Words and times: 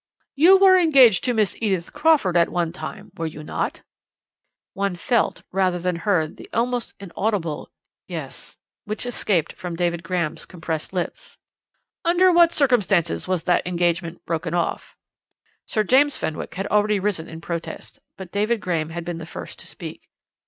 "'You 0.33 0.57
were 0.57 0.79
engaged 0.79 1.23
to 1.25 1.33
Miss 1.35 1.55
Edith 1.61 1.93
Crawford 1.93 2.35
at 2.35 2.49
one 2.49 2.71
time, 2.73 3.11
were 3.15 3.27
you 3.27 3.43
not?' 3.43 3.83
"One 4.73 4.95
felt, 4.95 5.43
rather 5.51 5.77
than 5.77 5.95
heard, 5.97 6.37
the 6.37 6.49
almost 6.51 6.95
inaudible 6.99 7.69
'Yes' 8.07 8.57
which 8.85 9.05
escaped 9.05 9.53
from 9.53 9.75
David 9.75 10.01
Graham's 10.01 10.47
compressed 10.47 10.91
lips. 10.91 11.37
"'Under 12.03 12.31
what 12.31 12.51
circumstances 12.51 13.27
was 13.27 13.43
that 13.43 13.67
engagement 13.67 14.25
broken 14.25 14.55
off?' 14.55 14.97
"Sir 15.67 15.83
James 15.83 16.17
Fenwick 16.17 16.55
had 16.55 16.65
already 16.69 16.99
risen 16.99 17.27
in 17.27 17.39
protest, 17.39 17.99
but 18.17 18.31
David 18.31 18.59
Graham 18.59 18.89
had 18.89 19.05
been 19.05 19.19
the 19.19 19.27
first 19.27 19.59
to 19.59 19.67
speak. 19.67 20.09